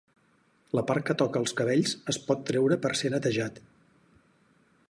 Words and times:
La 0.77 0.83
part 0.91 1.05
que 1.09 1.15
toca 1.23 1.43
als 1.45 1.53
cabells 1.59 1.93
es 2.15 2.21
pot 2.31 2.43
treure 2.51 2.81
per 2.87 2.95
ser 3.03 3.15
netejat. 3.17 3.61